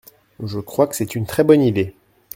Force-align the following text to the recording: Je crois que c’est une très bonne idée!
Je 0.43 0.57
crois 0.57 0.87
que 0.87 0.95
c’est 0.95 1.13
une 1.13 1.27
très 1.27 1.43
bonne 1.43 1.61
idée! 1.61 1.93